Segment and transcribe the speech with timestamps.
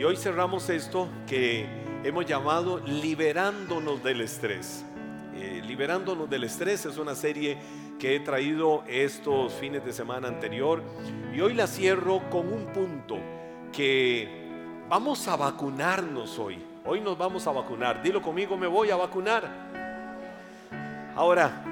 [0.00, 1.66] Y hoy cerramos esto que
[2.04, 4.82] hemos llamado Liberándonos del estrés.
[5.34, 7.58] Eh, Liberándonos del estrés es una serie
[7.98, 10.82] que he traído estos fines de semana anterior
[11.34, 13.18] y hoy la cierro con un punto
[13.74, 14.26] que
[14.88, 16.64] vamos a vacunarnos hoy.
[16.86, 18.02] Hoy nos vamos a vacunar.
[18.02, 19.50] Dilo conmigo, me voy a vacunar.
[21.14, 21.62] Ahora,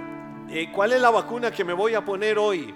[0.51, 2.75] eh, ¿cuál es la vacuna que me voy a poner hoy?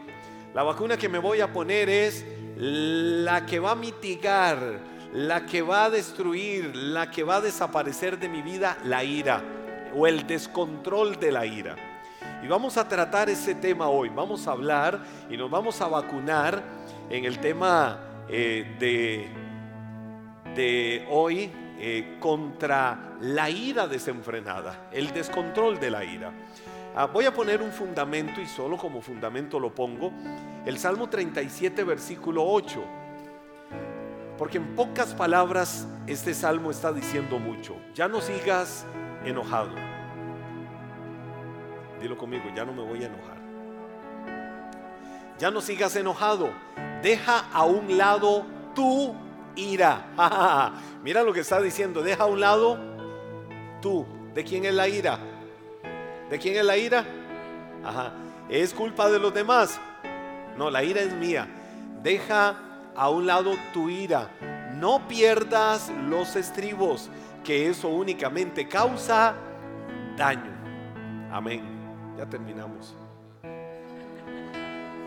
[0.55, 2.25] La vacuna que me voy a poner es
[2.57, 8.19] la que va a mitigar, la que va a destruir, la que va a desaparecer
[8.19, 9.43] de mi vida, la ira
[9.95, 11.77] o el descontrol de la ira.
[12.43, 14.09] Y vamos a tratar ese tema hoy.
[14.09, 16.63] Vamos a hablar y nos vamos a vacunar
[17.11, 19.29] en el tema eh, de,
[20.55, 26.33] de hoy eh, contra la ira desenfrenada, el descontrol de la ira.
[26.97, 30.13] Ah, voy a poner un fundamento y solo como fundamento lo pongo.
[30.67, 33.02] El Salmo 37, versículo 8.
[34.43, 37.77] Porque en pocas palabras este salmo está diciendo mucho.
[37.95, 38.85] Ya no sigas
[39.25, 39.71] enojado.
[42.01, 43.37] Dilo conmigo, ya no me voy a enojar.
[45.39, 46.51] Ya no sigas enojado.
[47.05, 49.15] Deja a un lado tu
[49.55, 50.09] ira.
[51.05, 52.03] Mira lo que está diciendo.
[52.03, 52.81] Deja a un lado
[53.81, 54.05] tú.
[54.35, 55.21] ¿De quién es la ira?
[56.29, 57.05] ¿De quién es la ira?
[57.85, 58.13] Ajá.
[58.49, 59.79] ¿Es culpa de los demás?
[60.57, 61.47] No, la ira es mía.
[62.03, 64.31] Deja a un lado tu ira.
[64.75, 67.11] No pierdas los estribos,
[67.45, 69.35] que eso únicamente causa
[70.17, 70.53] daño.
[71.31, 71.63] Amén.
[72.17, 72.97] Ya terminamos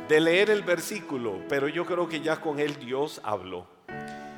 [0.08, 3.66] de leer el versículo, pero yo creo que ya con él Dios habló.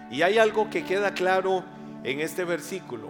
[0.09, 1.63] Y hay algo que queda claro
[2.03, 3.09] en este versículo.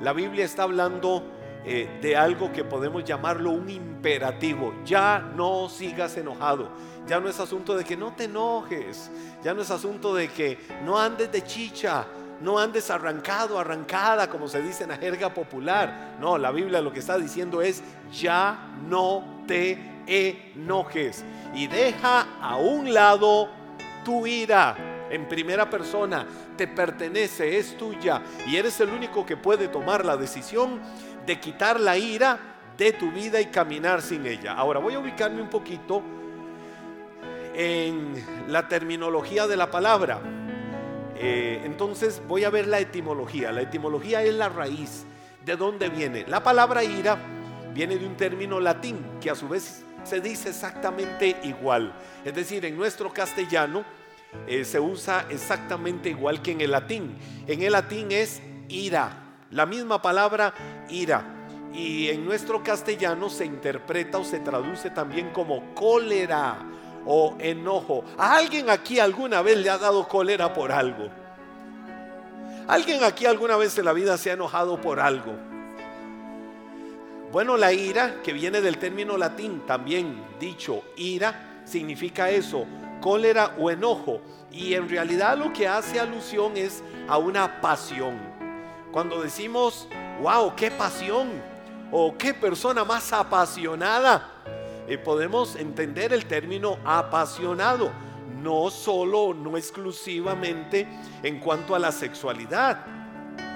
[0.00, 1.24] La Biblia está hablando
[1.68, 4.72] eh, de algo que podemos llamarlo un imperativo.
[4.84, 6.70] Ya no sigas enojado.
[7.08, 9.10] Ya no es asunto de que no te enojes.
[9.42, 12.06] Ya no es asunto de que no andes de chicha.
[12.40, 16.16] No andes arrancado, arrancada, como se dice en la jerga popular.
[16.20, 21.24] No, la Biblia lo que está diciendo es, ya no te enojes.
[21.52, 23.48] Y deja a un lado
[24.04, 24.76] tu ira
[25.10, 26.26] en primera persona.
[26.56, 28.22] Te pertenece, es tuya.
[28.46, 30.80] Y eres el único que puede tomar la decisión
[31.26, 32.38] de quitar la ira
[32.76, 34.54] de tu vida y caminar sin ella.
[34.54, 36.02] Ahora voy a ubicarme un poquito
[37.54, 40.20] en la terminología de la palabra.
[41.18, 43.50] Eh, entonces voy a ver la etimología.
[43.52, 45.04] La etimología es la raíz.
[45.44, 46.24] ¿De dónde viene?
[46.26, 47.18] La palabra ira
[47.72, 51.94] viene de un término latín que a su vez se dice exactamente igual.
[52.24, 53.84] Es decir, en nuestro castellano
[54.46, 57.16] eh, se usa exactamente igual que en el latín.
[57.46, 59.25] En el latín es ira,
[59.56, 60.52] la misma palabra
[60.90, 61.24] ira.
[61.72, 66.58] Y en nuestro castellano se interpreta o se traduce también como cólera
[67.06, 68.04] o enojo.
[68.18, 71.08] ¿A alguien aquí alguna vez le ha dado cólera por algo?
[72.68, 75.32] ¿Alguien aquí alguna vez en la vida se ha enojado por algo?
[77.32, 82.66] Bueno, la ira, que viene del término latín, también dicho ira, significa eso,
[83.00, 84.20] cólera o enojo.
[84.52, 88.35] Y en realidad lo que hace alusión es a una pasión.
[88.96, 89.86] Cuando decimos,
[90.22, 91.28] wow, qué pasión,
[91.92, 94.32] o qué persona más apasionada,
[94.88, 97.92] eh, podemos entender el término apasionado,
[98.42, 100.88] no solo, no exclusivamente
[101.22, 102.86] en cuanto a la sexualidad,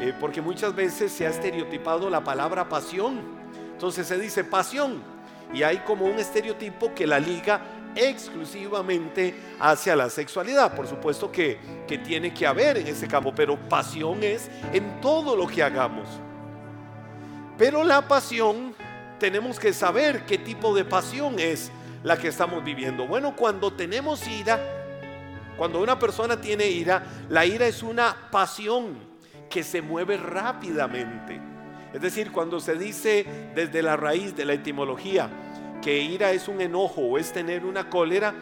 [0.03, 3.23] eh, porque muchas veces se ha estereotipado la palabra pasión.
[3.73, 5.03] Entonces se dice pasión
[5.55, 7.63] y hay como un estereotipo que la liga
[7.95, 10.75] exclusivamente hacia la sexualidad.
[10.75, 15.37] Por supuesto que, que tiene que haber en ese campo, pero pasión es en todo
[15.37, 16.09] lo que hagamos.
[17.59, 18.75] Pero la pasión,
[19.19, 21.71] tenemos que saber qué tipo de pasión es
[22.03, 23.07] la que estamos viviendo.
[23.07, 24.59] Bueno, cuando tenemos ira,
[25.57, 28.99] cuando una persona tiene ira, la ira es una pasión
[29.51, 31.39] que se mueve rápidamente.
[31.93, 35.29] Es decir, cuando se dice desde la raíz de la etimología,
[35.81, 38.35] que ira es un enojo o es tener una cólera,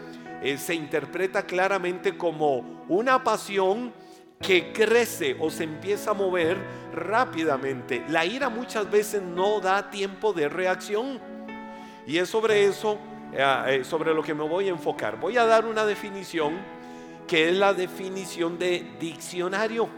[0.42, 3.92] eh, se interpreta claramente como una pasión
[4.40, 6.56] que crece o se empieza a mover
[6.94, 8.04] rápidamente.
[8.08, 11.20] La ira muchas veces no da tiempo de reacción.
[12.06, 12.98] Y es sobre eso,
[13.32, 15.18] eh, eh, sobre lo que me voy a enfocar.
[15.18, 16.56] Voy a dar una definición
[17.26, 19.88] que es la definición de diccionario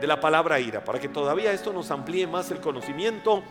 [0.00, 3.42] de la palabra ira, para que todavía esto nos amplíe más el conocimiento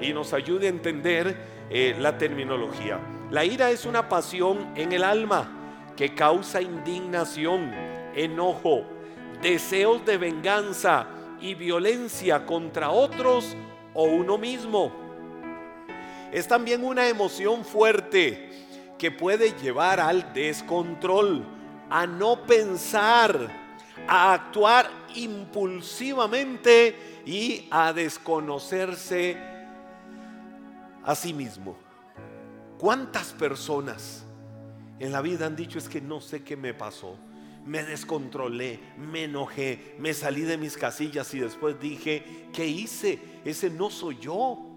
[0.00, 1.36] y nos ayude a entender
[1.70, 2.98] eh, la terminología.
[3.30, 7.72] La ira es una pasión en el alma que causa indignación,
[8.14, 8.84] enojo,
[9.40, 11.06] deseos de venganza
[11.40, 13.56] y violencia contra otros
[13.94, 14.92] o uno mismo.
[16.32, 18.50] Es también una emoción fuerte
[18.98, 21.44] que puede llevar al descontrol,
[21.90, 23.48] a no pensar,
[24.08, 29.36] a actuar impulsivamente y a desconocerse
[31.02, 31.76] a sí mismo.
[32.78, 34.24] ¿Cuántas personas
[34.98, 37.16] en la vida han dicho es que no sé qué me pasó?
[37.64, 43.18] Me descontrolé, me enojé, me salí de mis casillas y después dije, ¿qué hice?
[43.44, 44.73] Ese no soy yo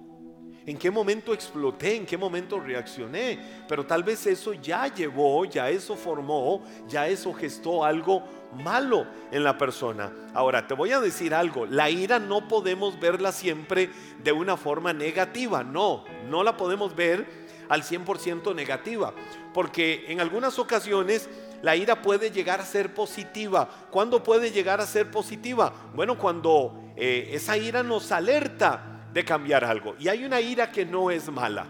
[0.68, 5.70] en qué momento exploté, en qué momento reaccioné, pero tal vez eso ya llevó, ya
[5.70, 8.22] eso formó, ya eso gestó algo
[8.54, 10.12] malo en la persona.
[10.34, 13.90] Ahora, te voy a decir algo, la ira no podemos verla siempre
[14.22, 19.14] de una forma negativa, no, no la podemos ver al 100% negativa,
[19.54, 21.30] porque en algunas ocasiones
[21.62, 23.70] la ira puede llegar a ser positiva.
[23.90, 25.74] ¿Cuándo puede llegar a ser positiva?
[25.96, 29.96] Bueno, cuando eh, esa ira nos alerta de cambiar algo.
[29.98, 31.66] Y hay una ira que no es mala.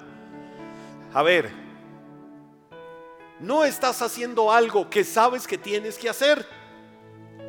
[1.13, 1.49] A ver,
[3.39, 6.45] no estás haciendo algo que sabes que tienes que hacer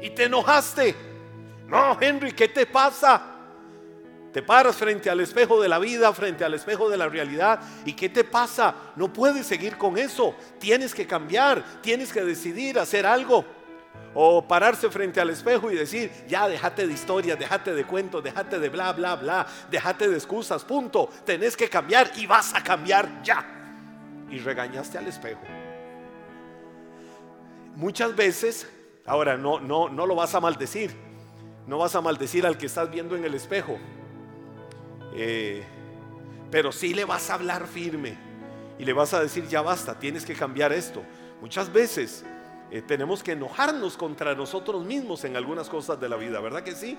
[0.00, 0.94] y te enojaste.
[1.66, 3.20] No, Henry, ¿qué te pasa?
[4.32, 7.58] Te paras frente al espejo de la vida, frente al espejo de la realidad.
[7.84, 8.92] ¿Y qué te pasa?
[8.94, 10.36] No puedes seguir con eso.
[10.60, 13.44] Tienes que cambiar, tienes que decidir hacer algo.
[14.14, 18.58] O pararse frente al espejo y decir, ya déjate de historias, déjate de cuentos, déjate
[18.58, 21.08] de bla, bla, bla, déjate de excusas, punto.
[21.24, 23.46] Tenés que cambiar y vas a cambiar ya.
[24.30, 25.40] Y regañaste al espejo.
[27.76, 28.68] Muchas veces,
[29.06, 30.90] ahora no, no, no lo vas a maldecir,
[31.68, 33.78] no vas a maldecir al que estás viendo en el espejo,
[35.14, 35.62] eh,
[36.50, 38.16] pero sí le vas a hablar firme
[38.78, 41.02] y le vas a decir, ya basta, tienes que cambiar esto.
[41.40, 42.24] Muchas veces
[42.70, 46.75] eh, tenemos que enojarnos contra nosotros mismos en algunas cosas de la vida, ¿verdad que
[46.75, 46.99] sí?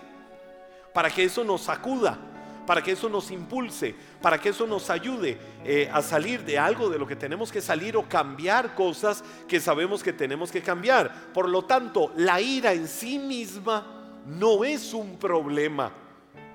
[0.94, 2.18] Para que eso nos sacuda,
[2.66, 6.90] para que eso nos impulse, para que eso nos ayude eh, a salir de algo
[6.90, 11.12] de lo que tenemos que salir o cambiar cosas que sabemos que tenemos que cambiar.
[11.34, 13.86] Por lo tanto, la ira en sí misma
[14.26, 15.92] no es un problema.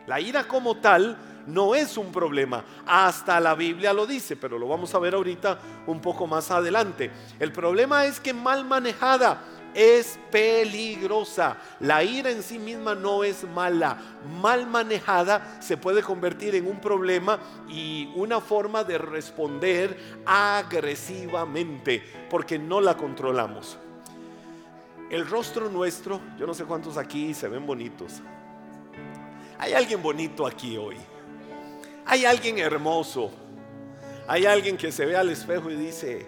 [0.06, 2.64] La ira como tal no es un problema.
[2.86, 7.10] Hasta la Biblia lo dice, pero lo vamos a ver ahorita un poco más adelante.
[7.38, 9.42] El problema es que mal manejada
[9.74, 11.56] es peligrosa.
[11.80, 13.98] La ira en sí misma no es mala.
[14.40, 17.38] Mal manejada se puede convertir en un problema
[17.68, 23.78] y una forma de responder agresivamente porque no la controlamos.
[25.10, 28.22] El rostro nuestro, yo no sé cuántos aquí se ven bonitos.
[29.58, 30.96] Hay alguien bonito aquí hoy.
[32.06, 33.30] Hay alguien hermoso.
[34.26, 36.26] Hay alguien que se ve al espejo y dice,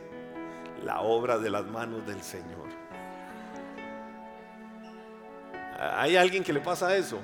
[0.84, 2.66] la obra de las manos del Señor.
[5.78, 7.18] ¿Hay alguien que le pasa eso?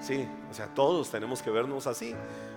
[0.00, 2.14] Sí, o sea, todos tenemos que vernos así.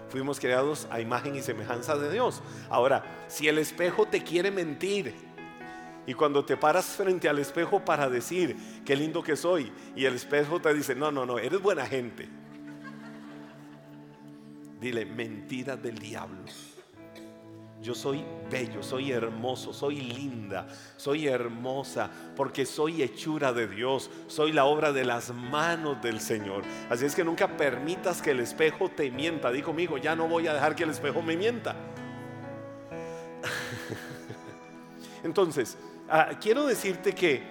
[0.10, 2.42] Fuimos creados a imagen y semejanza de Dios.
[2.70, 5.16] Ahora, si el espejo te quiere mentir
[6.06, 10.16] y cuando te paras frente al espejo para decir, qué lindo que soy, y el
[10.16, 12.30] espejo te dice, no, no, no, eres buena gente
[14.80, 16.44] Dile, mentira del diablo.
[17.82, 20.68] Yo soy bello, soy hermoso, soy linda,
[20.98, 26.64] soy hermosa, porque soy hechura de Dios, soy la obra de las manos del Señor.
[26.90, 29.52] Así es que nunca permitas que el espejo te mienta.
[29.52, 31.76] Dijo conmigo, ya no voy a dejar que el espejo me mienta.
[35.24, 35.78] Entonces,
[36.10, 37.44] ah, quiero decirte que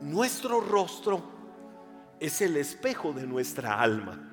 [0.00, 1.22] nuestro rostro
[2.18, 4.29] es el espejo de nuestra alma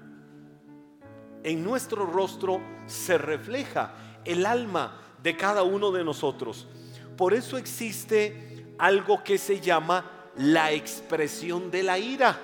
[1.43, 3.93] en nuestro rostro se refleja
[4.25, 6.67] el alma de cada uno de nosotros.
[7.15, 12.39] Por eso existe algo que se llama la expresión de la ira.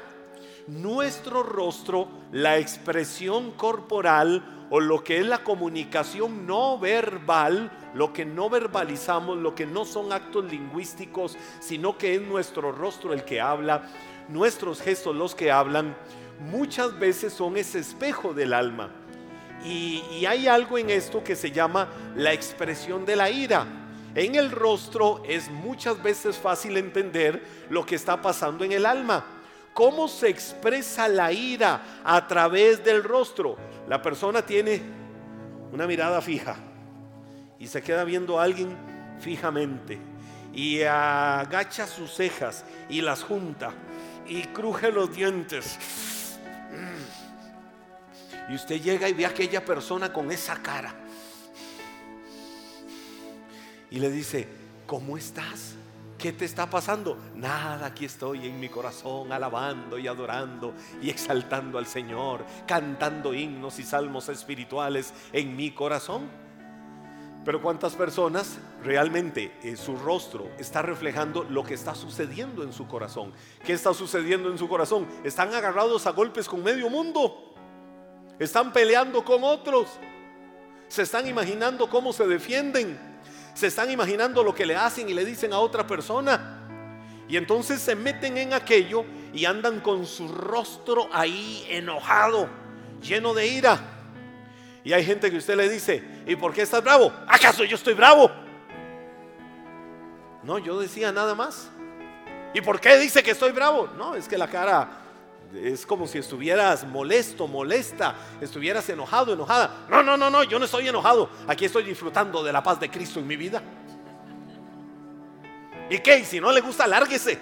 [0.68, 8.26] Nuestro rostro, la expresión corporal o lo que es la comunicación no verbal, lo que
[8.26, 13.40] no verbalizamos, lo que no son actos lingüísticos, sino que es nuestro rostro el que
[13.40, 13.88] habla,
[14.30, 15.96] nuestros gestos los que hablan
[16.40, 18.90] muchas veces son ese espejo del alma.
[19.66, 23.66] Y, hay algo en esto que se llama la expresión de la ira.
[24.16, 29.25] En el rostro es muchas veces fácil entender lo que está pasando en el alma.
[29.74, 33.58] ¿Cómo se expresa la ira a través del rostro?
[33.88, 34.82] La persona tiene
[35.72, 36.58] una mirada fija
[37.58, 38.78] y se queda viendo a alguien
[39.20, 40.00] fijamente
[40.54, 43.72] y agacha sus cejas y las junta
[44.28, 45.80] y cruje los dientes
[48.50, 50.94] y usted llega y ve a aquella persona con esa cara.
[53.90, 54.48] Y le dice,
[54.88, 55.76] ¿cómo estás?
[56.18, 57.18] ¿Qué te está pasando?
[57.36, 63.78] Nada, aquí estoy en mi corazón alabando y adorando y exaltando al Señor, cantando himnos
[63.80, 66.30] y salmos espirituales en mi corazón.
[67.44, 72.88] Pero cuántas personas realmente eh, su rostro está reflejando lo que está sucediendo en su
[72.88, 73.34] corazón.
[73.66, 75.06] ¿Qué está sucediendo en su corazón?
[75.26, 77.52] Están agarrados a golpes con medio mundo.
[78.44, 79.88] Están peleando con otros.
[80.88, 83.00] Se están imaginando cómo se defienden.
[83.54, 86.60] Se están imaginando lo que le hacen y le dicen a otra persona.
[87.28, 92.50] Y entonces se meten en aquello y andan con su rostro ahí enojado,
[93.02, 93.80] lleno de ira.
[94.84, 97.14] Y hay gente que usted le dice, ¿y por qué estás bravo?
[97.28, 98.30] ¿Acaso yo estoy bravo?
[100.44, 101.70] No, yo decía nada más.
[102.54, 103.90] ¿Y por qué dice que estoy bravo?
[103.98, 105.02] No, es que la cara
[105.53, 109.86] es como si estuvieras molesto, molesta, estuvieras enojado, enojada.
[109.89, 111.29] No, no, no, no, yo no estoy enojado.
[111.48, 113.62] Aquí estoy disfrutando de la paz de Cristo en mi vida.
[115.89, 116.25] ¿Y qué?
[116.25, 117.39] si no le gusta, lárguese.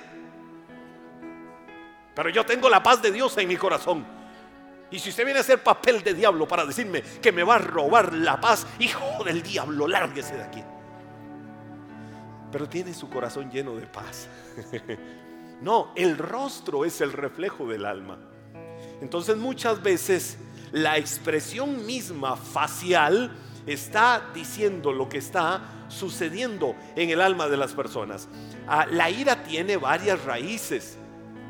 [2.13, 4.05] Pero yo tengo la paz de Dios en mi corazón.
[4.89, 7.59] Y si usted viene a hacer papel de diablo para decirme que me va a
[7.59, 10.63] robar la paz, hijo del diablo, lárguese de aquí.
[12.51, 14.27] Pero tiene su corazón lleno de paz.
[15.61, 18.17] no, el rostro es el reflejo del alma.
[19.01, 20.37] Entonces muchas veces
[20.71, 23.31] la expresión misma facial
[23.67, 28.27] está diciendo lo que está sucediendo en el alma de las personas.
[28.67, 30.97] Ah, la ira tiene varias raíces.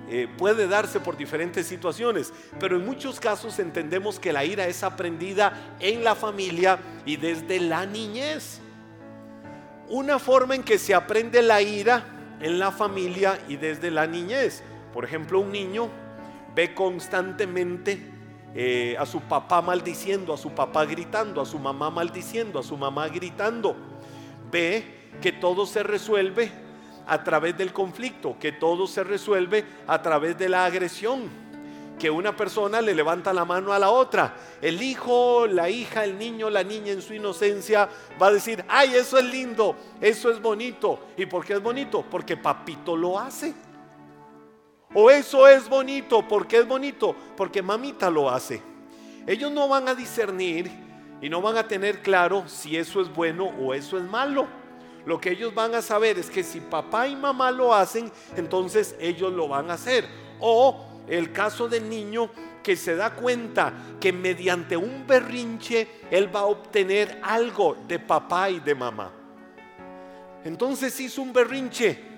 [0.10, 4.84] Eh, puede darse por diferentes situaciones, pero en muchos casos entendemos que la ira es
[4.84, 8.60] aprendida en la familia y desde la niñez.
[9.88, 14.64] Una forma en que se aprende la ira en la familia y desde la niñez.
[14.94, 15.90] Por ejemplo, un niño
[16.56, 18.00] ve constantemente
[18.54, 22.76] eh, a su papá maldiciendo, a su papá gritando, a su mamá maldiciendo, a su
[22.76, 23.76] mamá gritando.
[24.52, 26.52] Ve que todo se resuelve
[27.08, 31.30] a través del conflicto, que todo se resuelve a través de la agresión,
[32.02, 34.34] que una persona le levanta la mano a la otra.
[34.60, 37.88] El hijo, la hija, el niño, la niña en su inocencia
[38.20, 41.00] va a decir, ay, eso es lindo, eso es bonito.
[41.16, 42.04] ¿Y por qué es bonito?
[42.10, 43.54] Porque papito lo hace.
[44.96, 47.16] O eso es bonito, ¿por qué es bonito?
[47.38, 48.64] Porque mamita lo hace.
[49.28, 50.72] Ellos no van a discernir
[51.22, 54.48] y no van a tener claro si eso es bueno o eso es malo.
[55.06, 58.96] Lo que ellos van a saber es que si papá y mamá lo hacen, entonces
[59.00, 60.08] ellos lo van a hacer.
[60.40, 62.30] O el caso del niño
[62.64, 68.50] que se da cuenta que mediante un berrinche él va a obtener algo de papá
[68.50, 69.12] y de mamá.
[70.44, 72.12] Entonces hizo un berrinche.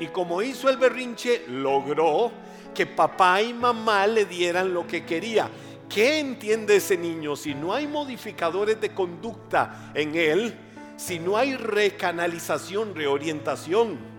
[0.00, 2.32] Y como hizo el berrinche, logró
[2.74, 5.48] que papá y mamá le dieran lo que quería.
[5.88, 7.36] ¿Qué entiende ese niño?
[7.36, 10.54] Si no hay modificadores de conducta en él,
[10.96, 14.11] si no hay recanalización, reorientación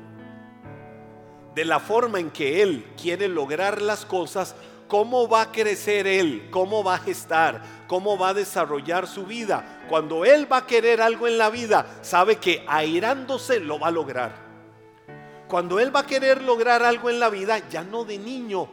[1.56, 4.56] de la forma en que Él quiere lograr las cosas,
[4.88, 6.48] ¿cómo va a crecer Él?
[6.52, 7.62] ¿Cómo va a gestar?
[7.88, 9.86] ¿Cómo va a desarrollar su vida?
[9.90, 13.92] Cuando Él va a querer algo en la vida, sabe que airándose lo va a
[13.92, 14.32] lograr.
[15.48, 18.70] Cuando Él va a querer lograr algo en la vida, ya no de niño,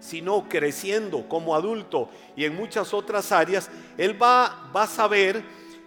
[0.00, 5.44] sino creciendo como adulto y en muchas otras áreas, Él va, va a saber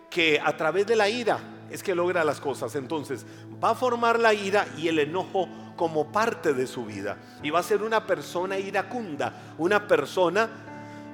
[0.10, 1.39] que a través de la ira
[1.70, 2.75] es que logra las cosas.
[2.75, 3.25] Entonces
[3.63, 5.48] va a formar la ira y el enojo
[5.80, 7.16] como parte de su vida.
[7.42, 10.50] Y va a ser una persona iracunda, una persona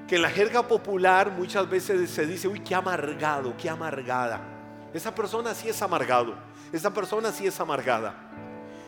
[0.08, 4.42] que en la jerga popular muchas veces se dice, uy, qué amargado, qué amargada.
[4.92, 6.34] Esa persona sí es amargado,
[6.74, 8.16] esa persona sí es amargada.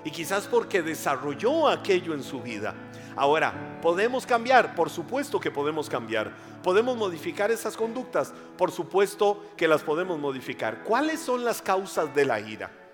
[0.04, 2.74] Y quizás porque desarrolló aquello en su vida.
[3.16, 4.74] Ahora, ¿podemos cambiar?
[4.74, 6.32] Por supuesto que podemos cambiar.
[6.64, 8.34] ¿Podemos modificar esas conductas?
[8.58, 10.84] Por supuesto que las podemos modificar.
[10.84, 12.87] ¿Cuáles son las causas de la ira?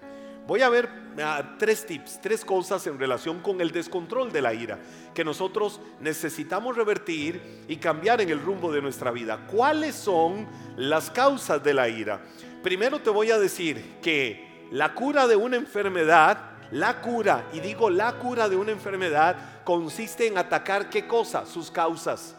[0.45, 0.89] Voy a ver
[1.21, 4.77] ah, tres tips, tres cosas en relación con el descontrol de la ira
[5.13, 9.47] que nosotros necesitamos revertir y cambiar en el rumbo de nuestra vida.
[9.47, 12.21] ¿Cuáles son las causas de la ira?
[12.61, 17.91] Primero te voy a decir que la cura de una enfermedad la cura, y digo
[17.91, 21.45] la cura de una enfermedad, consiste en atacar qué cosa?
[21.45, 22.35] Sus causas.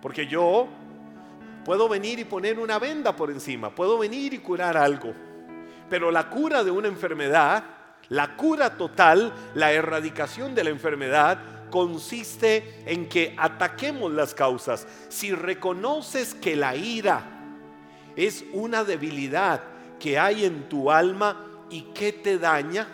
[0.00, 0.68] Porque yo
[1.64, 5.12] puedo venir y poner una venda por encima, puedo venir y curar algo.
[5.90, 7.64] Pero la cura de una enfermedad,
[8.08, 11.38] la cura total, la erradicación de la enfermedad,
[11.70, 14.86] consiste en que ataquemos las causas.
[15.08, 17.22] Si reconoces que la ira
[18.16, 19.62] es una debilidad
[19.98, 22.88] que hay en tu alma, y qué te daña,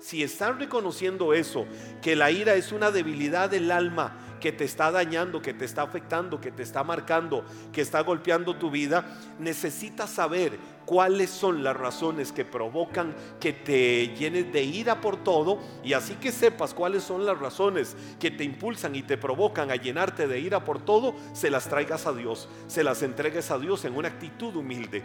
[0.00, 1.66] si estás reconociendo eso,
[2.00, 5.82] que la ira es una debilidad del alma que te está dañando, que te está
[5.82, 9.06] afectando, que te está marcando, que está golpeando tu vida,
[9.38, 15.60] necesitas saber cuáles son las razones que provocan que te llenes de ira por todo
[15.84, 19.76] y así que sepas cuáles son las razones que te impulsan y te provocan a
[19.76, 23.84] llenarte de ira por todo, se las traigas a Dios, se las entregues a Dios
[23.84, 25.04] en una actitud humilde.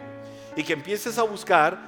[0.56, 1.78] Y que empieces a buscar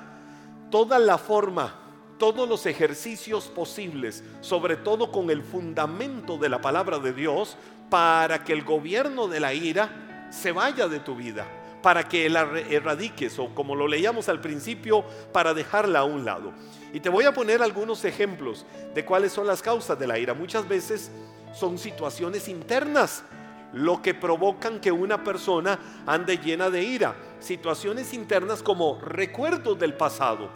[0.70, 1.89] toda la forma
[2.20, 7.56] todos los ejercicios posibles, sobre todo con el fundamento de la palabra de Dios,
[7.88, 11.46] para que el gobierno de la ira se vaya de tu vida,
[11.82, 16.52] para que la erradiques o como lo leíamos al principio, para dejarla a un lado.
[16.92, 20.34] Y te voy a poner algunos ejemplos de cuáles son las causas de la ira.
[20.34, 21.10] Muchas veces
[21.54, 23.24] son situaciones internas
[23.72, 27.16] lo que provocan que una persona ande llena de ira.
[27.38, 30.50] Situaciones internas como recuerdos del pasado.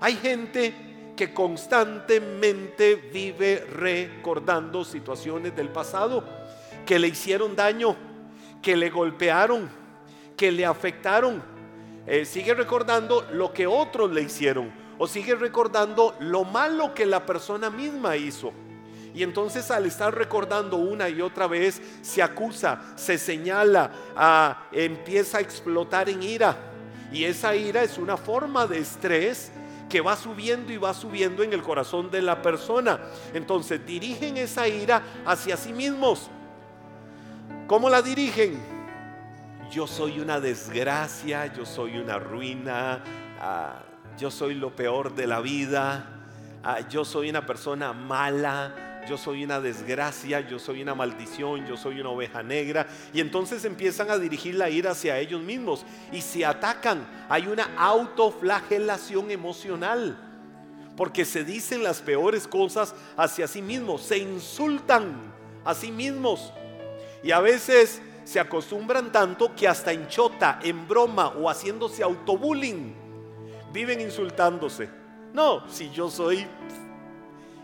[0.00, 0.87] Hay gente
[1.18, 6.22] que constantemente vive recordando situaciones del pasado
[6.86, 7.96] que le hicieron daño,
[8.62, 9.68] que le golpearon,
[10.36, 11.42] que le afectaron.
[12.06, 17.26] Eh, sigue recordando lo que otros le hicieron o sigue recordando lo malo que la
[17.26, 18.52] persona misma hizo.
[19.12, 25.38] Y entonces al estar recordando una y otra vez, se acusa, se señala, ah, empieza
[25.38, 26.56] a explotar en ira.
[27.10, 29.50] Y esa ira es una forma de estrés
[29.88, 33.00] que va subiendo y va subiendo en el corazón de la persona.
[33.34, 36.30] Entonces dirigen esa ira hacia sí mismos.
[37.66, 38.58] ¿Cómo la dirigen?
[39.70, 43.02] Yo soy una desgracia, yo soy una ruina,
[43.40, 43.82] ah,
[44.18, 46.06] yo soy lo peor de la vida,
[46.64, 51.76] ah, yo soy una persona mala, yo soy una desgracia, yo soy una maldición, yo
[51.76, 52.86] soy una oveja negra.
[53.12, 57.06] Y entonces empiezan a dirigir la ira hacia ellos mismos y se atacan.
[57.28, 60.24] Hay una autoflagelación emocional.
[60.96, 65.32] Porque se dicen las peores cosas hacia sí mismos, se insultan
[65.64, 66.52] a sí mismos.
[67.22, 72.94] Y a veces se acostumbran tanto que hasta en chota, en broma o haciéndose autobullying,
[73.72, 74.90] viven insultándose.
[75.32, 76.46] No, si yo soy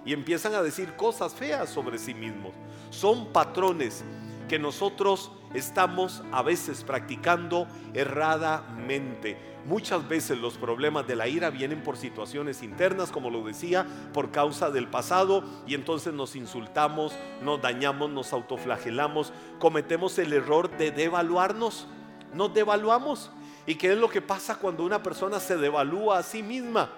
[0.05, 2.53] y empiezan a decir cosas feas sobre sí mismos.
[2.91, 4.05] Son patrones
[4.49, 9.55] que nosotros estamos a veces practicando erradamente.
[9.65, 14.31] Muchas veces los problemas de la ira vienen por situaciones internas, como lo decía, por
[14.31, 20.91] causa del pasado, y entonces nos insultamos, nos dañamos, nos autoflagelamos, cometemos el error de
[20.91, 21.87] devaluarnos,
[22.35, 23.31] nos devaluamos.
[23.67, 26.91] ¿Y qué es lo que pasa cuando una persona se devalúa a sí misma?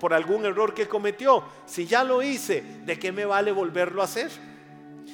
[0.00, 1.44] Por algún error que cometió.
[1.66, 4.30] Si ya lo hice, ¿de qué me vale volverlo a hacer?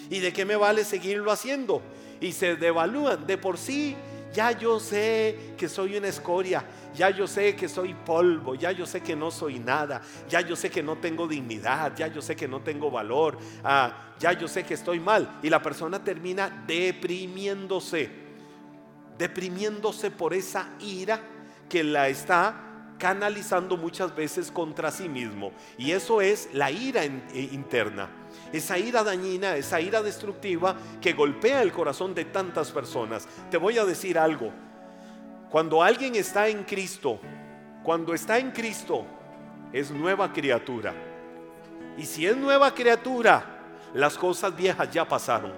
[0.08, 1.82] ¿Y de qué me vale seguirlo haciendo?
[2.20, 3.96] Y se devalúan de por sí.
[4.32, 6.62] Ya yo sé que soy una escoria,
[6.94, 10.54] ya yo sé que soy polvo, ya yo sé que no soy nada, ya yo
[10.54, 14.46] sé que no tengo dignidad, ya yo sé que no tengo valor, ah, ya yo
[14.46, 15.38] sé que estoy mal.
[15.42, 18.10] Y la persona termina deprimiéndose,
[19.16, 21.18] deprimiéndose por esa ira
[21.66, 22.65] que la está
[22.98, 25.52] canalizando muchas veces contra sí mismo.
[25.78, 28.08] Y eso es la ira eh, interna.
[28.52, 33.28] Esa ira dañina, esa ira destructiva que golpea el corazón de tantas personas.
[33.50, 34.52] Te voy a decir algo.
[35.50, 37.20] Cuando alguien está en Cristo,
[37.82, 39.06] cuando está en Cristo,
[39.72, 40.94] es nueva criatura.
[41.96, 43.44] Y si es nueva criatura,
[43.94, 45.52] las cosas viejas ya pasaron.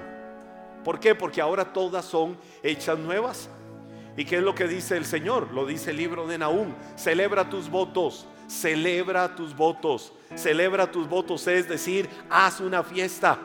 [0.84, 1.14] ¿Por qué?
[1.14, 3.48] Porque ahora todas son hechas nuevas.
[4.18, 5.52] ¿Y qué es lo que dice el Señor?
[5.52, 6.74] Lo dice el libro de Nahum.
[6.96, 13.38] Celebra tus votos, celebra tus votos, celebra tus votos, es decir, haz una fiesta.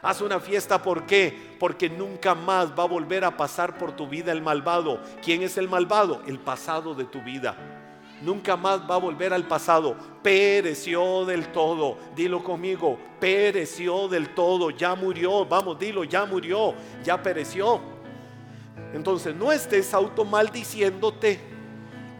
[0.00, 1.56] Haz una fiesta, ¿por qué?
[1.60, 5.02] Porque nunca más va a volver a pasar por tu vida el malvado.
[5.22, 6.22] ¿Quién es el malvado?
[6.26, 7.54] El pasado de tu vida.
[8.22, 9.96] Nunca más va a volver al pasado.
[10.22, 11.98] Pereció del todo.
[12.14, 12.98] Dilo conmigo.
[13.20, 14.70] Pereció del todo.
[14.70, 15.44] Ya murió.
[15.44, 16.04] Vamos, dilo.
[16.04, 16.74] Ya murió.
[17.04, 17.95] Ya pereció.
[18.92, 21.40] Entonces no estés automaldiciéndote,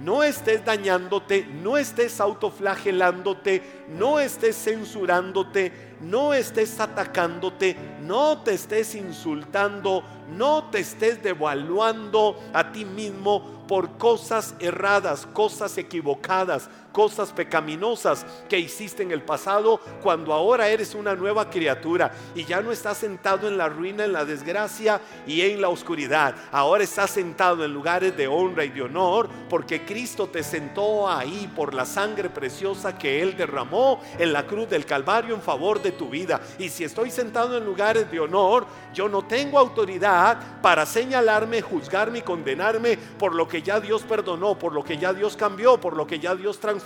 [0.00, 8.94] no estés dañándote, no estés autoflagelándote, no estés censurándote, no estés atacándote, no te estés
[8.94, 10.04] insultando,
[10.36, 18.58] no te estés devaluando a ti mismo por cosas erradas, cosas equivocadas, cosas pecaminosas que
[18.58, 23.48] hiciste en el pasado cuando ahora eres una nueva criatura y ya no estás sentado
[23.48, 26.34] en la ruina, en la desgracia y en la oscuridad.
[26.50, 31.52] Ahora estás sentado en lugares de honra y de honor porque Cristo te sentó ahí
[31.54, 35.92] por la sangre preciosa que Él derramó en la cruz del Calvario en favor de
[35.92, 36.40] tu vida.
[36.58, 42.20] Y si estoy sentado en lugares de honor, yo no tengo autoridad para señalarme, juzgarme
[42.20, 45.94] y condenarme por lo que ya Dios perdonó, por lo que ya Dios cambió, por
[45.94, 46.85] lo que ya Dios transformó,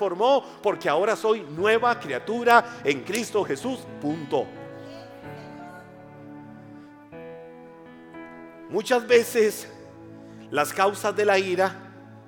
[0.62, 3.80] porque ahora soy nueva criatura en Cristo Jesús.
[4.00, 4.46] Punto.
[8.70, 9.68] Muchas veces
[10.50, 11.74] las causas de la ira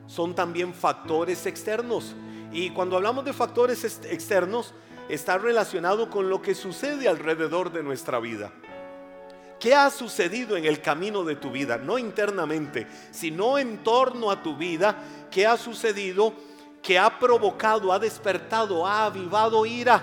[0.07, 2.15] son también factores externos.
[2.53, 4.75] Y cuando hablamos de factores externos,
[5.09, 8.53] está relacionado con lo que sucede alrededor de nuestra vida.
[9.63, 11.79] ¿Qué ha sucedido en el camino de tu vida?
[11.79, 14.97] No internamente, sino en torno a tu vida.
[15.31, 16.35] ¿Qué ha sucedido
[16.83, 20.03] que ha provocado, ha despertado, ha avivado ira?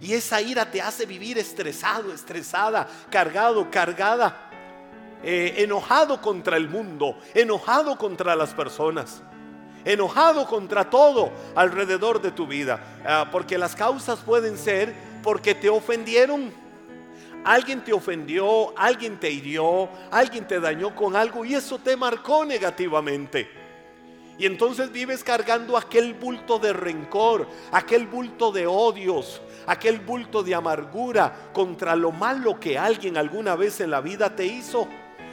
[0.00, 4.44] Y esa ira te hace vivir estresado, estresada, cargado, cargada.
[5.22, 9.20] Eh, enojado contra el mundo, enojado contra las personas,
[9.84, 12.78] enojado contra todo alrededor de tu vida.
[13.04, 16.52] Ah, porque las causas pueden ser porque te ofendieron.
[17.44, 22.44] Alguien te ofendió, alguien te hirió, alguien te dañó con algo y eso te marcó
[22.44, 23.67] negativamente.
[24.38, 30.54] Y entonces vives cargando aquel bulto de rencor, aquel bulto de odios, aquel bulto de
[30.54, 34.86] amargura contra lo malo que alguien alguna vez en la vida te hizo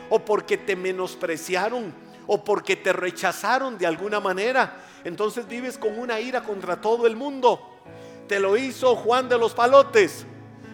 [0.09, 1.93] o porque te menospreciaron
[2.25, 4.77] o porque te rechazaron de alguna manera.
[5.03, 7.61] Entonces vives con una ira contra todo el mundo.
[8.27, 10.25] Te lo hizo Juan de los Palotes,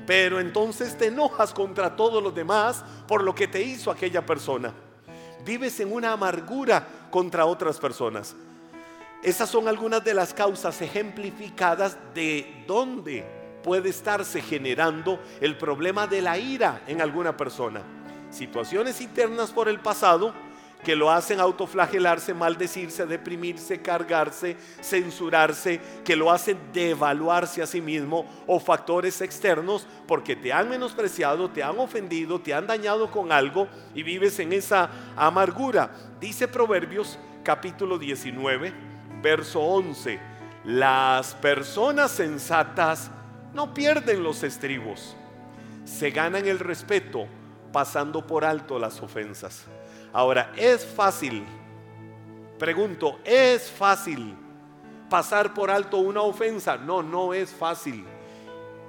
[0.07, 4.73] pero entonces te enojas contra todos los demás por lo que te hizo aquella persona.
[5.45, 8.35] Vives en una amargura contra otras personas.
[9.23, 13.25] Esas son algunas de las causas ejemplificadas de dónde
[13.63, 17.81] puede estarse generando el problema de la ira en alguna persona
[18.31, 20.33] situaciones internas por el pasado
[20.83, 28.25] que lo hacen autoflagelarse, maldecirse, deprimirse, cargarse, censurarse, que lo hacen devaluarse a sí mismo
[28.47, 33.67] o factores externos porque te han menospreciado, te han ofendido, te han dañado con algo
[33.93, 35.91] y vives en esa amargura.
[36.19, 38.73] Dice Proverbios capítulo 19,
[39.21, 40.19] verso 11,
[40.65, 43.11] las personas sensatas
[43.53, 45.15] no pierden los estribos,
[45.85, 47.27] se ganan el respeto
[47.71, 49.67] pasando por alto las ofensas.
[50.13, 51.45] Ahora, es fácil,
[52.59, 54.35] pregunto, ¿es fácil
[55.09, 56.77] pasar por alto una ofensa?
[56.77, 58.05] No, no es fácil.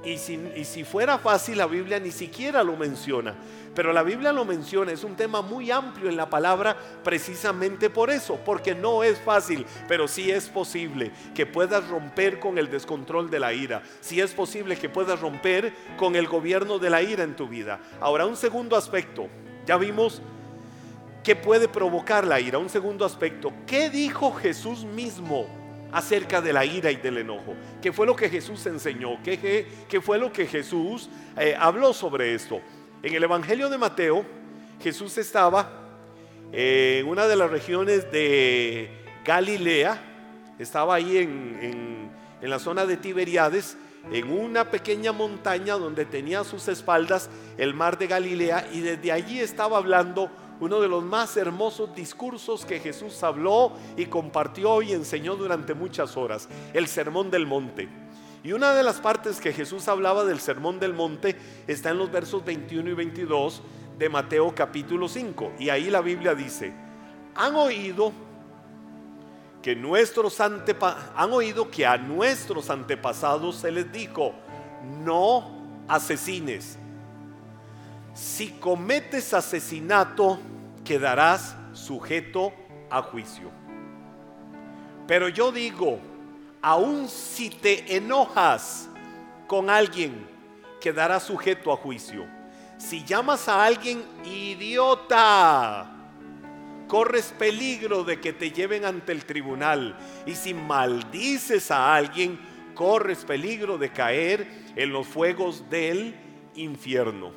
[0.05, 3.37] Y si, y si fuera fácil, la Biblia ni siquiera lo menciona.
[3.75, 8.11] Pero la Biblia lo menciona, es un tema muy amplio en la palabra precisamente por
[8.11, 13.31] eso, porque no es fácil, pero sí es posible que puedas romper con el descontrol
[13.31, 17.25] de la ira, sí es posible que puedas romper con el gobierno de la ira
[17.25, 17.81] en tu vida.
[18.01, 19.29] Ahora, un segundo aspecto,
[19.65, 20.21] ya vimos
[21.23, 25.63] que puede provocar la ira, un segundo aspecto, ¿qué dijo Jesús mismo?
[25.93, 27.55] acerca de la ira y del enojo.
[27.81, 29.23] ¿Qué fue lo que Jesús enseñó?
[29.23, 32.61] ¿Qué, fue lo que Jesús eh, habló sobre esto?
[33.03, 34.25] En el Evangelio de Mateo,
[34.83, 35.71] Jesús estaba
[36.51, 38.91] en una de las regiones de
[39.25, 40.03] Galilea,
[40.59, 43.77] estaba ahí en, en, la zona de Tiberiades,
[44.11, 49.13] en una pequeña montaña donde tenía a sus espaldas el mar de Galilea y desde
[49.13, 50.29] allí estaba hablando
[50.63, 56.17] uno de los más hermosos discursos que Jesús habló y compartió y enseñó durante muchas
[56.17, 57.89] horas, el Sermón del Monte.
[58.45, 62.13] Y una de las partes que Jesús hablaba del Sermón del Monte está en los
[62.13, 63.61] versos 21 y 22
[63.99, 65.55] de Mateo capítulo 5.
[65.59, 66.73] Y ahí la Biblia dice,
[67.35, 68.13] han oído
[69.63, 74.33] que nuestros han oído que a nuestros antepasados se les dijo,
[75.03, 76.79] no asesines.
[78.15, 80.39] Si cometes asesinato,
[80.85, 82.53] quedarás sujeto
[82.91, 83.51] a juicio.
[85.07, 85.99] Pero yo digo,
[86.61, 88.89] aun si te enojas
[89.47, 90.27] con alguien,
[90.81, 92.27] quedarás sujeto a juicio.
[92.79, 95.91] Si llamas a alguien idiota,
[96.89, 99.97] corres peligro de que te lleven ante el tribunal.
[100.27, 102.39] Y si maldices a alguien,
[102.75, 106.15] corres peligro de caer en los fuegos del
[106.55, 107.33] infierno.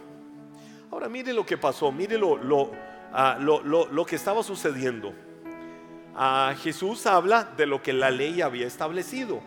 [0.91, 2.71] Ahora mire lo que pasó, mire lo, lo,
[3.15, 5.13] ah, lo que estaba sucediendo.
[6.61, 9.41] Jesús habla de lo que la ley había establecido.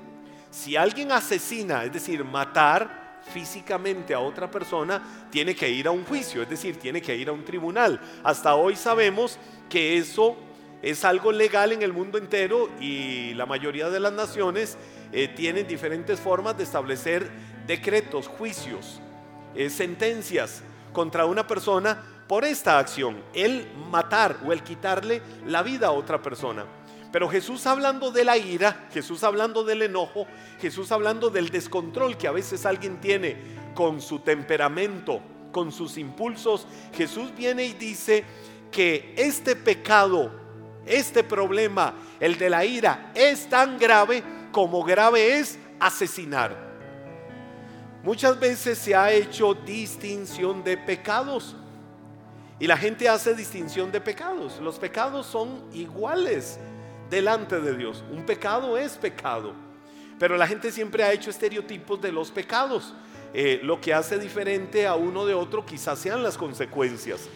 [0.50, 6.04] Si alguien asesina, es decir, matar físicamente a otra persona, tiene que ir a un
[6.04, 8.00] juicio, es decir, tiene que ir a un tribunal.
[8.24, 10.36] Hasta hoy sabemos que eso
[10.82, 14.78] es algo legal en el mundo entero y la mayoría de las naciones
[15.12, 17.30] eh, tienen diferentes formas de establecer
[17.66, 19.00] decretos, juicios,
[19.54, 25.88] eh, sentencias contra una persona por esta acción, el matar o el quitarle la vida
[25.88, 26.66] a otra persona.
[27.10, 30.26] Pero Jesús hablando de la ira, Jesús hablando del enojo,
[30.60, 33.36] Jesús hablando del descontrol que a veces alguien tiene
[33.74, 38.24] con su temperamento, con sus impulsos, Jesús viene y dice
[38.70, 40.30] que este pecado,
[40.84, 46.68] este problema, el de la ira, es tan grave como grave es asesinar.
[48.02, 51.56] Muchas veces se ha hecho distinción de pecados.
[52.60, 54.58] Y la gente hace distinción de pecados.
[54.60, 56.58] Los pecados son iguales
[57.08, 58.02] delante de Dios.
[58.10, 59.52] Un pecado es pecado.
[60.18, 62.94] Pero la gente siempre ha hecho estereotipos de los pecados.
[63.32, 67.28] Eh, lo que hace diferente a uno de otro quizás sean las consecuencias.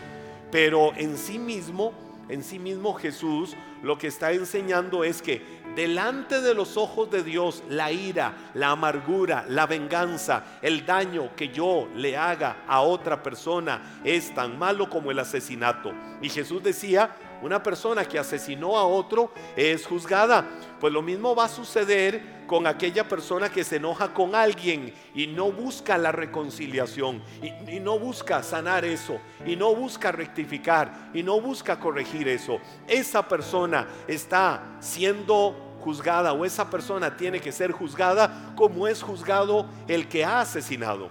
[0.50, 1.92] Pero en sí mismo,
[2.28, 7.22] en sí mismo Jesús lo que está enseñando es que delante de los ojos de
[7.22, 13.22] Dios la ira, la amargura, la venganza, el daño que yo le haga a otra
[13.22, 15.92] persona es tan malo como el asesinato.
[16.20, 20.48] Y Jesús decía, una persona que asesinó a otro es juzgada.
[20.80, 25.26] Pues lo mismo va a suceder con aquella persona que se enoja con alguien y
[25.26, 31.40] no busca la reconciliación y, no busca sanar eso y no busca rectificar y no
[31.40, 32.58] busca corregir eso.
[32.86, 39.64] Esa persona está siendo juzgada o esa persona tiene que ser juzgada como es juzgado
[39.88, 41.08] el que ha asesinado.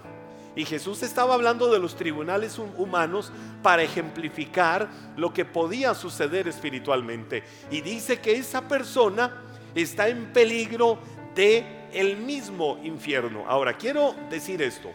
[0.54, 3.32] Y Jesús estaba hablando de los tribunales humanos
[3.64, 7.42] para ejemplificar lo que podía suceder espiritualmente.
[7.68, 9.42] Y dice que esa persona
[9.74, 10.98] está en peligro
[11.34, 13.44] de el mismo infierno.
[13.46, 14.90] Ahora, quiero decir esto.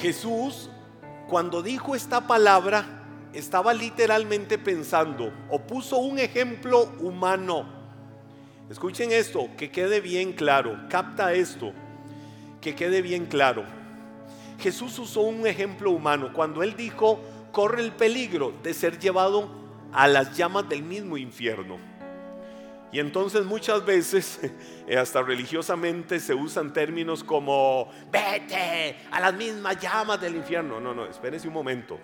[0.00, 0.70] Jesús,
[1.28, 7.66] cuando dijo esta palabra, estaba literalmente pensando o puso un ejemplo humano.
[8.70, 11.72] Escuchen esto, que quede bien claro, capta esto
[12.62, 13.64] que quede bien claro.
[14.58, 19.50] Jesús usó un ejemplo humano cuando él dijo, corre el peligro de ser llevado
[19.92, 21.91] a las llamas del mismo infierno.
[22.92, 24.38] Y entonces muchas veces,
[24.86, 30.78] eh, hasta religiosamente, se usan términos como, vete a las mismas llamas del infierno.
[30.78, 31.98] No, no, espérese un momento.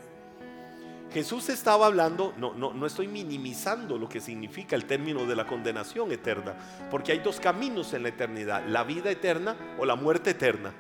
[1.12, 5.46] Jesús estaba hablando, no, no, no estoy minimizando lo que significa el término de la
[5.46, 6.55] condenación eterna,
[6.90, 10.74] porque hay dos caminos en la eternidad, la vida eterna o la muerte eterna,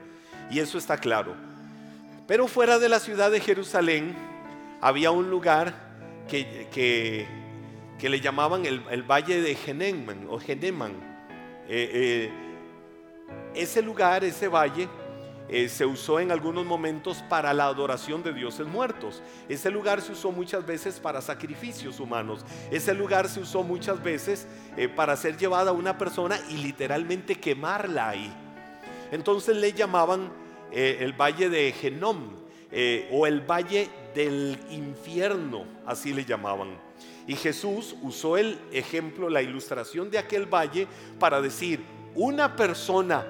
[0.50, 1.34] y eso está claro.
[2.26, 4.14] Pero fuera de la ciudad de Jerusalén
[4.82, 5.74] había un lugar
[6.28, 7.26] que, que,
[8.08, 10.92] le llamaban el, valle de Geneman o Geneman.
[11.68, 12.30] Eh, eh,
[13.54, 14.88] ese lugar, ese valle,
[15.48, 19.20] eh, se usó en algunos momentos para la adoración de dioses muertos.
[19.48, 22.44] Ese lugar se usó muchas veces para sacrificios humanos.
[22.70, 24.46] Ese lugar se usó muchas veces
[24.94, 28.32] para ser llevada a una persona y literalmente quemarla ahí.
[29.10, 30.30] Entonces le llamaban
[30.70, 32.36] el valle de Genom
[33.10, 36.87] o el valle del infierno, así le llamaban.
[37.28, 40.88] Y Jesús usó el ejemplo, la ilustración de aquel valle
[41.20, 43.24] para decir, una persona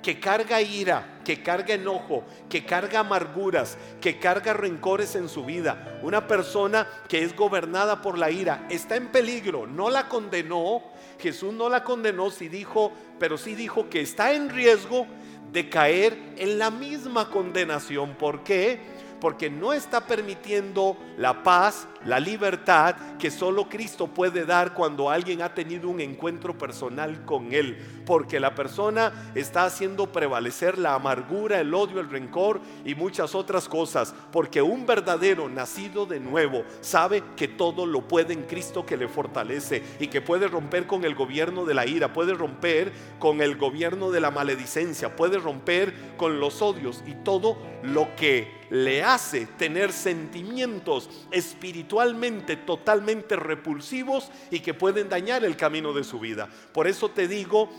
[0.00, 5.98] que carga ira, que carga enojo, que carga amarguras, que carga rencores en su vida,
[6.02, 10.82] una persona que es gobernada por la ira, está en peligro, no la condenó,
[11.18, 15.06] Jesús no la condenó, sí dijo, pero sí dijo que está en riesgo
[15.52, 18.14] de caer en la misma condenación.
[18.14, 18.80] ¿Por qué?
[19.22, 25.42] Porque no está permitiendo la paz, la libertad que solo Cristo puede dar cuando alguien
[25.42, 28.01] ha tenido un encuentro personal con Él.
[28.04, 33.68] Porque la persona está haciendo prevalecer la amargura, el odio, el rencor y muchas otras
[33.68, 34.14] cosas.
[34.30, 39.08] Porque un verdadero nacido de nuevo sabe que todo lo puede en Cristo que le
[39.08, 43.56] fortalece y que puede romper con el gobierno de la ira, puede romper con el
[43.56, 49.46] gobierno de la maledicencia, puede romper con los odios y todo lo que le hace
[49.46, 56.48] tener sentimientos espiritualmente totalmente repulsivos y que pueden dañar el camino de su vida.
[56.72, 57.70] Por eso te digo,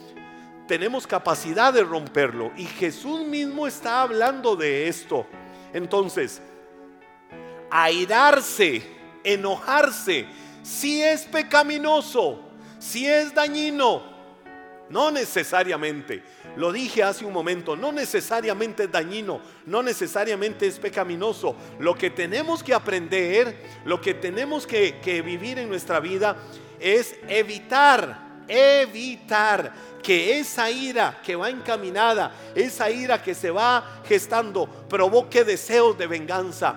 [0.67, 5.25] tenemos capacidad de romperlo y Jesús mismo está hablando de esto.
[5.73, 6.41] Entonces,
[7.69, 8.83] airarse,
[9.23, 10.27] enojarse,
[10.61, 12.39] si es pecaminoso,
[12.79, 14.13] si es dañino,
[14.89, 16.23] no necesariamente.
[16.55, 21.55] Lo dije hace un momento, no necesariamente es dañino, no necesariamente es pecaminoso.
[21.79, 26.37] Lo que tenemos que aprender, lo que tenemos que, que vivir en nuestra vida
[26.79, 34.67] es evitar, evitar que esa ira que va encaminada, esa ira que se va gestando,
[34.67, 36.75] provoque deseos de venganza,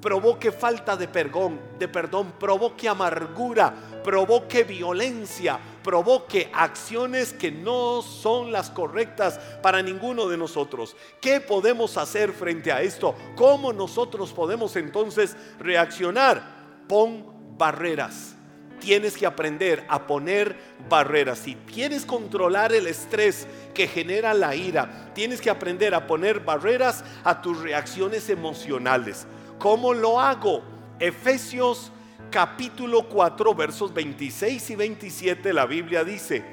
[0.00, 8.52] provoque falta de perdón, de perdón, provoque amargura, provoque violencia, provoque acciones que no son
[8.52, 10.96] las correctas para ninguno de nosotros.
[11.20, 13.14] ¿Qué podemos hacer frente a esto?
[13.34, 16.84] ¿Cómo nosotros podemos entonces reaccionar?
[16.86, 18.37] Pon barreras.
[18.80, 20.56] Tienes que aprender a poner
[20.88, 21.38] barreras.
[21.40, 27.04] Si quieres controlar el estrés que genera la ira, tienes que aprender a poner barreras
[27.24, 29.26] a tus reacciones emocionales.
[29.58, 30.62] ¿Cómo lo hago?
[31.00, 31.92] Efesios
[32.30, 36.44] capítulo 4 versos 26 y 27 la Biblia dice,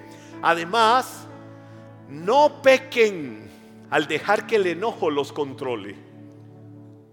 [0.41, 1.27] además,
[2.09, 3.49] no pequen
[3.89, 5.95] al dejar que el enojo los controle.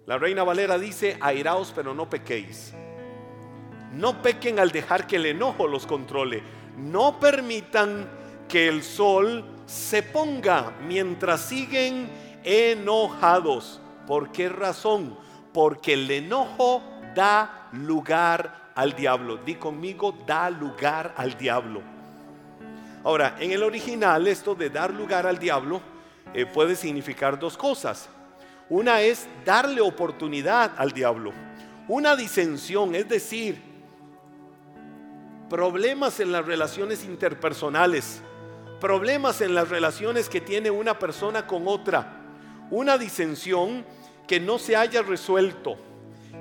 [0.06, 2.74] La reina Valera dice, airaos pero no pequéis.
[3.92, 6.42] No pequen al dejar que el enojo los controle.
[6.76, 8.08] No permitan
[8.48, 12.08] que el sol se ponga mientras siguen
[12.44, 13.80] enojados.
[14.06, 15.16] ¿Por qué razón?
[15.52, 16.82] Porque el enojo
[17.14, 19.36] da lugar al diablo.
[19.38, 21.82] Di conmigo, da lugar al diablo.
[23.04, 25.80] Ahora, en el original esto de dar lugar al diablo
[26.34, 28.08] eh, puede significar dos cosas.
[28.68, 31.32] Una es darle oportunidad al diablo.
[31.88, 33.71] Una disensión, es decir,
[35.52, 38.22] problemas en las relaciones interpersonales,
[38.80, 42.22] problemas en las relaciones que tiene una persona con otra,
[42.70, 43.84] una disensión
[44.26, 45.76] que no se haya resuelto,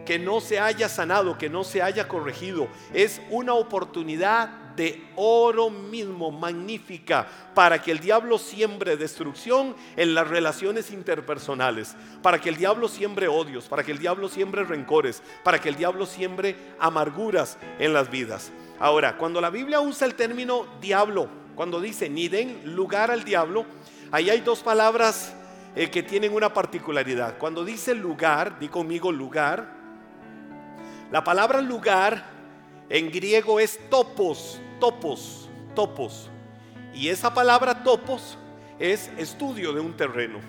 [0.05, 2.69] que no se haya sanado, que no se haya corregido.
[2.93, 4.47] Es una oportunidad
[4.77, 12.39] de oro mismo, magnífica, para que el diablo siembre destrucción en las relaciones interpersonales, para
[12.39, 16.05] que el diablo siembre odios, para que el diablo siembre rencores, para que el diablo
[16.05, 18.53] siembre amarguras en las vidas.
[18.81, 23.63] Ahora, cuando la Biblia usa el término diablo, cuando dice ni den lugar al diablo,
[24.11, 25.35] ahí hay dos palabras
[25.75, 27.37] eh, que tienen una particularidad.
[27.37, 29.71] Cuando dice lugar, di conmigo lugar,
[31.11, 32.25] la palabra lugar
[32.89, 36.31] en griego es topos, topos, topos.
[36.91, 38.35] Y esa palabra topos
[38.79, 40.39] es estudio de un terreno.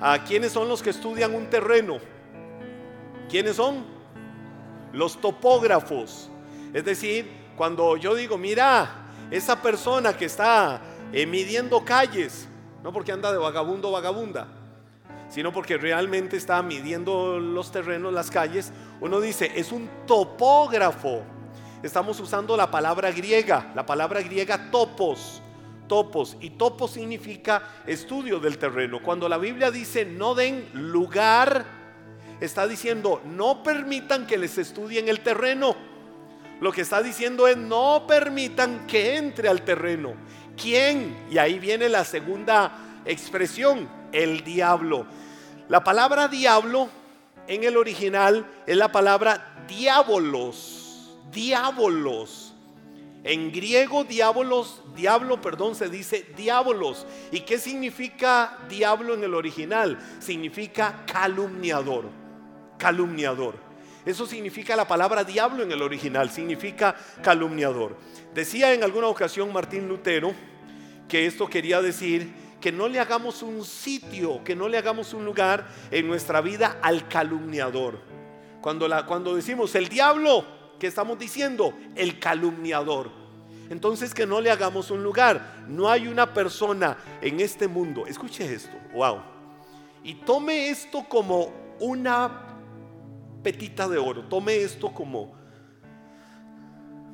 [0.00, 1.98] ¿A quiénes son los que estudian un terreno?
[3.28, 3.84] ¿Quiénes son?
[4.92, 6.28] Los topógrafos.
[6.74, 8.88] Es decir, cuando yo digo, mira,
[9.30, 10.80] esa persona que está
[11.12, 12.48] eh, midiendo calles,
[12.82, 14.48] no porque anda de vagabundo o vagabunda,
[15.28, 21.20] sino porque realmente está midiendo los terrenos, las calles, uno dice, es un topógrafo.
[21.82, 25.42] Estamos usando la palabra griega, la palabra griega topos,
[25.86, 29.02] topos, y topos significa estudio del terreno.
[29.02, 31.66] Cuando la Biblia dice no den lugar,
[32.40, 35.89] está diciendo no permitan que les estudien el terreno.
[36.60, 40.14] Lo que está diciendo es no permitan que entre al terreno.
[40.60, 41.16] ¿Quién?
[41.30, 42.72] Y ahí viene la segunda
[43.06, 45.06] expresión, el diablo.
[45.68, 46.88] La palabra diablo
[47.46, 52.54] en el original es la palabra diabolos, diabolos.
[53.22, 57.06] En griego diabolos, diablo, perdón, se dice diabolos.
[57.32, 59.98] ¿Y qué significa diablo en el original?
[60.20, 62.06] Significa calumniador,
[62.78, 63.69] calumniador.
[64.04, 67.96] Eso significa la palabra diablo en el original, significa calumniador.
[68.34, 70.32] Decía en alguna ocasión Martín Lutero
[71.08, 75.24] que esto quería decir que no le hagamos un sitio, que no le hagamos un
[75.24, 78.00] lugar en nuestra vida al calumniador.
[78.60, 80.44] Cuando, cuando decimos el diablo,
[80.78, 81.74] ¿qué estamos diciendo?
[81.96, 83.10] El calumniador.
[83.70, 85.64] Entonces que no le hagamos un lugar.
[85.68, 89.20] No hay una persona en este mundo, escuche esto, wow.
[90.02, 92.49] Y tome esto como una
[93.42, 95.40] petita de oro, tome esto como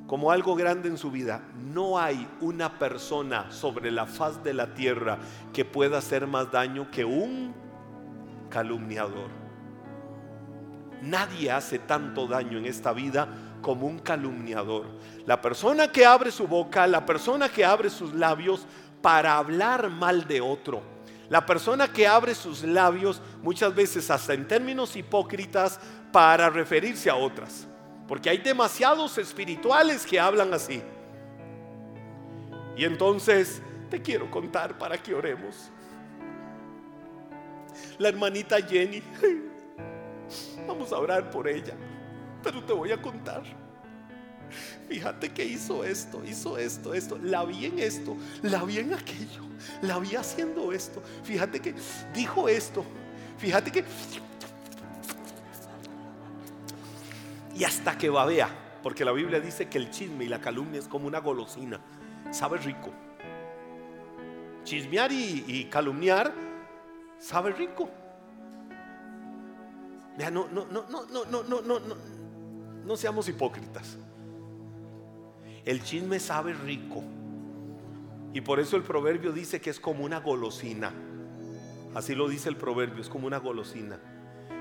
[0.06, 4.72] como algo grande en su vida, no hay una persona sobre la faz de la
[4.72, 5.18] tierra
[5.52, 7.52] que pueda hacer más daño que un
[8.48, 9.28] calumniador.
[11.02, 13.28] Nadie hace tanto daño en esta vida
[13.60, 14.86] como un calumniador.
[15.26, 18.64] La persona que abre su boca, la persona que abre sus labios
[19.02, 20.82] para hablar mal de otro.
[21.28, 25.80] La persona que abre sus labios muchas veces hasta en términos hipócritas
[26.16, 27.66] para referirse a otras.
[28.08, 30.82] Porque hay demasiados espirituales que hablan así.
[32.74, 35.70] Y entonces te quiero contar para que oremos.
[37.98, 39.02] La hermanita Jenny,
[40.66, 41.74] vamos a orar por ella,
[42.42, 43.42] pero te voy a contar.
[44.88, 49.42] Fíjate que hizo esto, hizo esto, esto, la vi en esto, la vi en aquello,
[49.82, 51.02] la vi haciendo esto.
[51.24, 51.74] Fíjate que
[52.14, 52.86] dijo esto,
[53.36, 53.84] fíjate que
[57.56, 58.48] y hasta que babea,
[58.82, 61.80] porque la Biblia dice que el chisme y la calumnia es como una golosina,
[62.30, 62.92] sabe rico.
[64.64, 66.34] Chismear y, calumniar
[67.18, 67.88] sabe rico.
[70.18, 71.96] no, no, no, no, no, no, no, no, no,
[72.84, 73.96] no seamos hipócritas.
[75.64, 77.02] El chisme sabe rico.
[78.34, 80.92] Y por eso el proverbio dice que es como una golosina.
[81.94, 83.98] Así lo dice el proverbio, es como una golosina.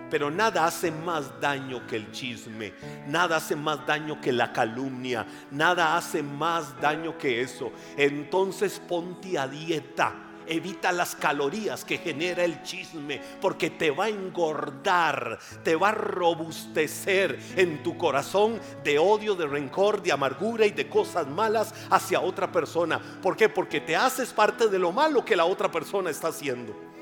[0.10, 2.74] Pero nada hace más daño que el chisme,
[3.08, 7.72] nada hace más daño que la calumnia, nada hace más daño que eso.
[7.98, 14.10] Entonces ponte a dieta Evita las calorías que genera el chisme porque te va a
[14.10, 20.72] engordar, te va a robustecer en tu corazón de odio, de rencor, de amargura y
[20.72, 23.00] de cosas malas hacia otra persona.
[23.22, 23.50] ¿Por qué?
[23.50, 26.95] Porque te haces parte de lo malo que la otra persona está haciendo.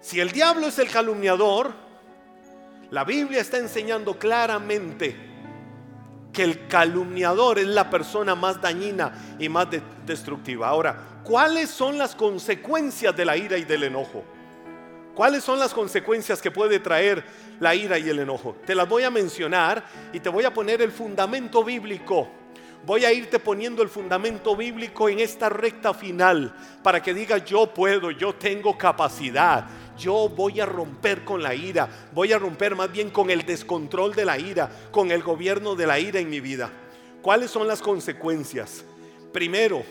[0.00, 1.72] Si el diablo es el calumniador,
[2.90, 5.14] la Biblia está enseñando claramente
[6.32, 9.66] que el calumniador es la persona más dañina y más
[10.06, 10.68] destructiva.
[10.68, 14.24] Ahora, ¿cuáles son las consecuencias de la ira y del enojo?
[15.14, 17.22] ¿Cuáles son las consecuencias que puede traer
[17.58, 18.56] la ira y el enojo?
[18.64, 22.28] Te las voy a mencionar y te voy a poner el fundamento bíblico.
[22.86, 27.66] Voy a irte poniendo el fundamento bíblico en esta recta final para que digas yo
[27.74, 29.66] puedo, yo tengo capacidad,
[30.00, 34.14] yo voy a romper con la ira, voy a romper más bien con el descontrol
[34.14, 36.70] de la ira, con el gobierno de la ira en mi vida.
[37.22, 38.84] ¿Cuáles son las consecuencias?
[39.32, 39.84] Primero,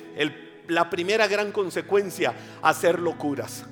[0.67, 3.65] la primera gran consecuencia, hacer locuras.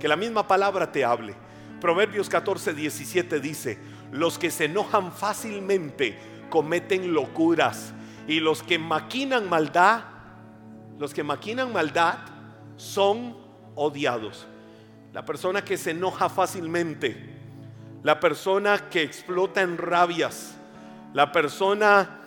[0.00, 1.34] Que la misma palabra te hable.
[1.80, 3.78] Proverbios 14, 17 dice,
[4.10, 6.18] los que se enojan fácilmente
[6.48, 7.92] cometen locuras
[8.26, 10.04] y los que maquinan maldad,
[10.98, 12.18] los que maquinan maldad
[12.76, 13.36] son
[13.74, 14.46] odiados.
[15.14, 17.16] La persona que se enoja fácilmente,
[18.02, 20.56] la persona que explota en rabias,
[21.12, 22.20] la persona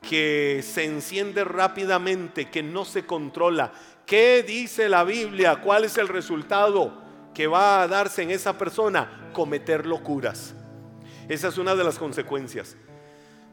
[0.00, 3.72] que se enciende rápidamente, que no se controla.
[4.06, 5.56] ¿Qué dice la Biblia?
[5.56, 7.02] ¿Cuál es el resultado
[7.34, 9.28] que va a darse en esa persona?
[9.34, 10.54] Cometer locuras.
[11.28, 12.74] Esa es una de las consecuencias.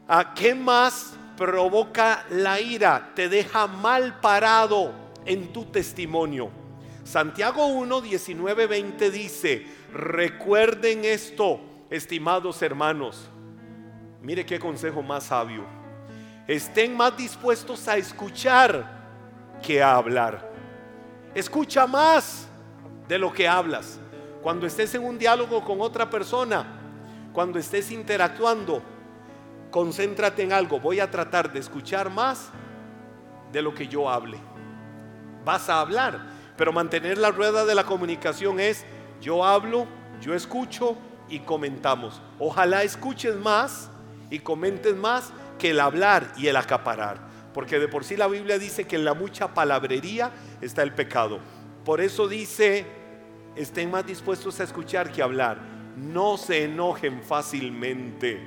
[0.08, 3.12] ¿A qué más provoca la ira?
[3.14, 4.94] Te deja mal parado
[5.26, 6.57] en tu testimonio.
[7.08, 13.30] Santiago 1, 19, 20 dice, recuerden esto, estimados hermanos.
[14.20, 15.64] Mire qué consejo más sabio.
[16.46, 20.52] Estén más dispuestos a escuchar que a hablar.
[21.34, 22.46] Escucha más
[23.08, 23.98] de lo que hablas.
[24.42, 26.66] Cuando estés en un diálogo con otra persona,
[27.32, 28.82] cuando estés interactuando,
[29.70, 30.78] concéntrate en algo.
[30.78, 32.50] Voy a tratar de escuchar más
[33.50, 34.38] de lo que yo hable.
[35.42, 38.84] Vas a hablar pero mantener la rueda de la comunicación es
[39.22, 39.86] yo hablo,
[40.20, 40.98] yo escucho
[41.28, 42.20] y comentamos.
[42.40, 43.92] Ojalá escuches más
[44.28, 47.20] y comentes más que el hablar y el acaparar.
[47.54, 51.38] Porque de por sí la Biblia dice que en la mucha palabrería está el pecado.
[51.84, 52.84] Por eso dice,
[53.54, 55.60] estén más dispuestos a escuchar que a hablar.
[55.96, 58.40] No se enojen fácilmente.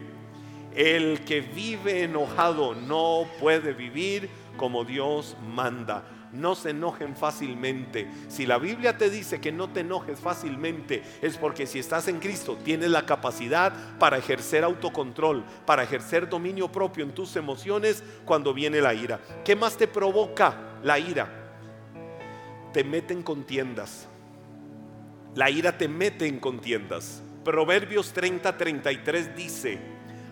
[0.75, 6.03] El que vive enojado no puede vivir como Dios manda
[6.33, 8.07] no se enojen fácilmente.
[8.29, 12.19] Si la Biblia te dice que no te enojes fácilmente, es porque si estás en
[12.19, 18.53] Cristo tienes la capacidad para ejercer autocontrol, para ejercer dominio propio en tus emociones cuando
[18.53, 19.19] viene la ira.
[19.43, 21.27] ¿Qué más te provoca la ira?
[22.73, 24.07] Te mete en contiendas.
[25.35, 27.21] La ira te mete en contiendas.
[27.43, 29.79] Proverbios 30-33 dice,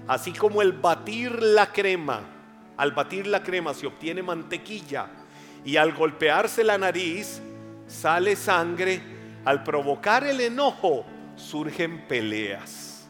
[0.08, 2.22] así como el batir la crema,
[2.78, 5.08] al batir la crema se obtiene mantequilla,
[5.66, 7.42] y al golpearse la nariz
[7.88, 9.02] sale sangre,
[9.46, 11.06] al provocar el enojo
[11.36, 13.08] surgen peleas.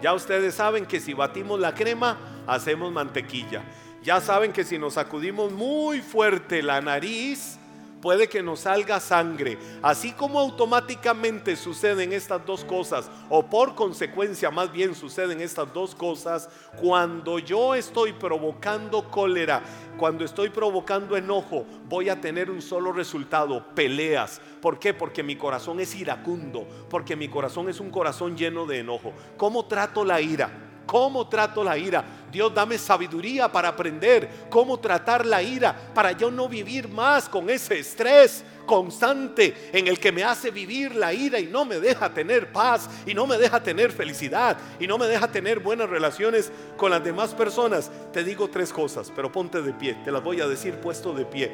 [0.00, 3.62] Ya ustedes saben que si batimos la crema, hacemos mantequilla.
[4.02, 7.58] Ya saben que si nos sacudimos muy fuerte la nariz,
[8.02, 9.56] puede que nos salga sangre.
[9.80, 15.94] Así como automáticamente suceden estas dos cosas, o por consecuencia más bien suceden estas dos
[15.94, 19.62] cosas, cuando yo estoy provocando cólera,
[19.96, 24.40] cuando estoy provocando enojo, voy a tener un solo resultado, peleas.
[24.60, 24.92] ¿Por qué?
[24.92, 29.12] Porque mi corazón es iracundo, porque mi corazón es un corazón lleno de enojo.
[29.36, 30.71] ¿Cómo trato la ira?
[30.86, 32.04] ¿Cómo trato la ira?
[32.30, 37.50] Dios dame sabiduría para aprender cómo tratar la ira, para yo no vivir más con
[37.50, 42.12] ese estrés constante en el que me hace vivir la ira y no me deja
[42.14, 46.50] tener paz y no me deja tener felicidad y no me deja tener buenas relaciones
[46.76, 47.90] con las demás personas.
[48.12, 51.26] Te digo tres cosas, pero ponte de pie, te las voy a decir puesto de
[51.26, 51.52] pie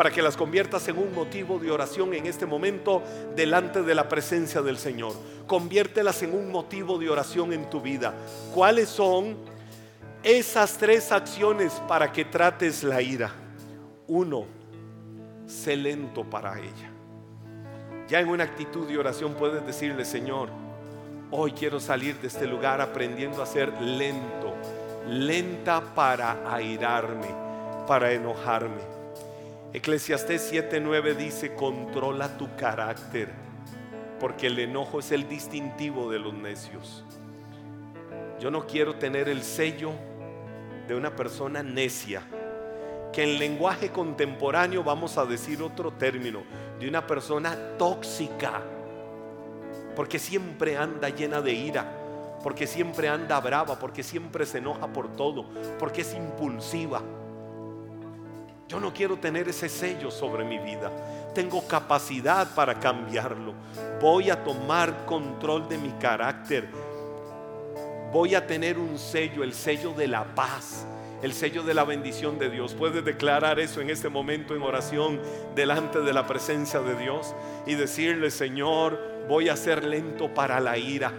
[0.00, 3.02] para que las conviertas en un motivo de oración en este momento
[3.36, 5.12] delante de la presencia del Señor.
[5.46, 8.14] Conviértelas en un motivo de oración en tu vida.
[8.54, 9.36] ¿Cuáles son
[10.22, 13.30] esas tres acciones para que trates la ira?
[14.06, 14.46] Uno,
[15.46, 16.90] sé lento para ella.
[18.08, 20.48] Ya en una actitud de oración puedes decirle, Señor,
[21.30, 24.54] hoy quiero salir de este lugar aprendiendo a ser lento,
[25.06, 27.28] lenta para airarme,
[27.86, 28.99] para enojarme.
[29.72, 33.28] Eclesiastés 7:9 dice, controla tu carácter.
[34.20, 37.02] porque el enojo es el distintivo de los necios.
[38.38, 39.92] Yo no quiero tener el sello
[40.86, 42.20] de una persona necia,
[43.14, 46.42] que en lenguaje contemporáneo vamos a decir otro término,
[46.78, 48.60] de una persona tóxica,
[49.96, 51.90] porque siempre anda llena de ira,
[52.42, 55.46] porque siempre anda brava, porque siempre se enoja por todo,
[55.78, 57.00] porque es impulsiva.
[58.70, 60.92] Yo no quiero tener ese sello sobre mi vida.
[61.34, 63.52] Tengo capacidad para cambiarlo.
[64.00, 66.68] Voy a tomar control de mi carácter.
[68.12, 70.86] Voy a tener un sello, el sello de la paz,
[71.20, 72.74] el sello de la bendición de Dios.
[72.74, 75.20] Puedes declarar eso en este momento en oración
[75.56, 77.34] delante de la presencia de Dios
[77.66, 81.12] y decirle, Señor, voy a ser lento para la ira.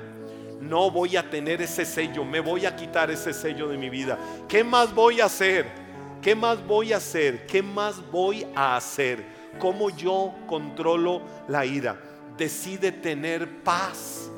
[0.62, 4.18] No voy a tener ese sello, me voy a quitar ese sello de mi vida.
[4.48, 5.81] ¿Qué más voy a hacer?
[6.22, 7.48] ¿Qué más voy a hacer?
[7.48, 9.26] ¿Qué más voy a hacer?
[9.58, 12.00] ¿Cómo yo controlo la ira?
[12.38, 14.30] Decide tener paz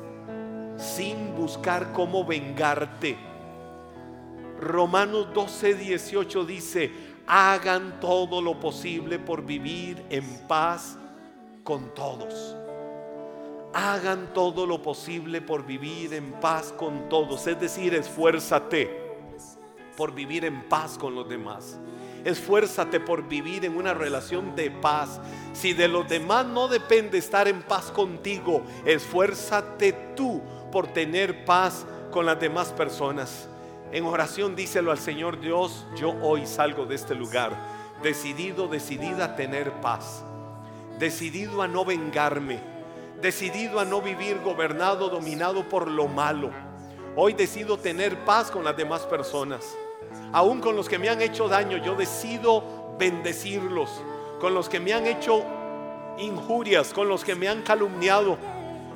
[0.78, 3.18] sin buscar cómo vengarte.
[4.58, 6.90] Romanos 12, 18 dice,
[7.26, 10.96] hagan todo lo posible por vivir en paz
[11.64, 12.56] con todos.
[13.74, 17.46] Hagan todo lo posible por vivir en paz con todos.
[17.46, 19.03] Es decir, esfuérzate
[19.96, 21.78] por vivir en paz con los demás.
[22.24, 25.20] Esfuérzate por vivir en una relación de paz.
[25.52, 30.40] Si de los demás no depende estar en paz contigo, esfuérzate tú
[30.72, 33.48] por tener paz con las demás personas.
[33.92, 37.52] En oración díselo al Señor Dios, yo hoy salgo de este lugar
[38.02, 40.24] decidido, decidida a tener paz,
[40.98, 42.58] decidido a no vengarme,
[43.20, 46.50] decidido a no vivir gobernado, dominado por lo malo.
[47.16, 49.76] Hoy decido tener paz con las demás personas
[50.34, 53.88] aún con los que me han hecho daño, yo decido bendecirlos.
[54.40, 55.44] Con los que me han hecho
[56.18, 58.36] injurias, con los que me han calumniado,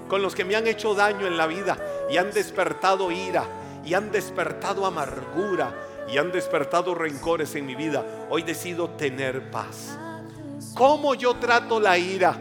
[0.09, 1.79] con los que me han hecho daño en la vida
[2.11, 3.45] y han despertado ira
[3.85, 5.73] y han despertado amargura
[6.13, 8.05] y han despertado rencores en mi vida.
[8.31, 9.97] Hoy decido tener paz.
[10.75, 12.37] ¿Cómo yo trato la ira?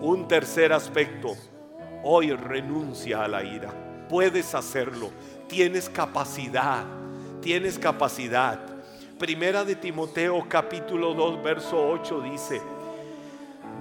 [0.00, 1.36] Un tercer aspecto.
[2.02, 3.72] Hoy renuncia a la ira.
[4.08, 5.10] Puedes hacerlo.
[5.46, 6.99] Tienes capacidad
[7.40, 8.58] tienes capacidad.
[9.18, 12.62] Primera de Timoteo capítulo 2 verso 8 dice,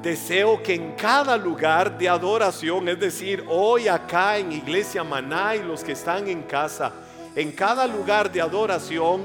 [0.02, 5.64] deseo que en cada lugar de adoración, es decir, hoy acá en Iglesia Maná y
[5.64, 6.92] los que están en casa,
[7.36, 9.22] en cada lugar de adoración,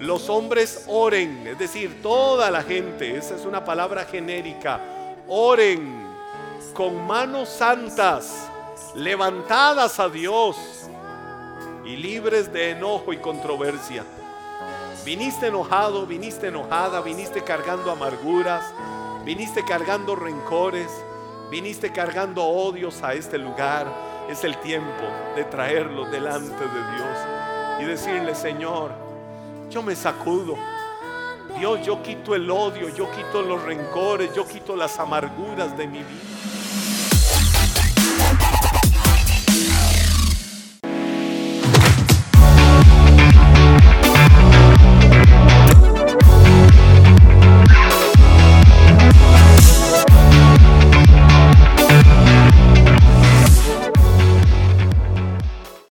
[0.00, 4.80] los hombres oren, es decir, toda la gente, esa es una palabra genérica,
[5.28, 6.02] oren
[6.74, 8.48] con manos santas,
[8.96, 10.56] levantadas a Dios
[11.84, 14.04] y libres de enojo y controversia.
[15.04, 18.64] Viniste enojado, viniste enojada, viniste cargando amarguras,
[19.24, 20.88] viniste cargando rencores,
[21.50, 23.86] viniste cargando odios a este lugar.
[24.28, 25.02] Es el tiempo
[25.34, 27.18] de traerlo delante de Dios
[27.80, 28.92] y decirle, Señor,
[29.68, 30.54] yo me sacudo.
[31.58, 35.98] Dios, yo quito el odio, yo quito los rencores, yo quito las amarguras de mi
[35.98, 36.31] vida.